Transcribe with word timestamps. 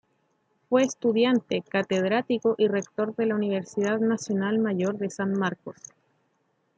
Fue 0.67 0.81
estudiante, 0.81 1.61
catedrático 1.69 2.55
y 2.57 2.67
rector 2.67 3.15
de 3.15 3.27
la 3.27 3.35
Universidad 3.35 3.99
Nacional 3.99 4.57
Mayor 4.57 4.97
de 4.97 5.11
San 5.11 5.33
Marcos. 5.37 5.75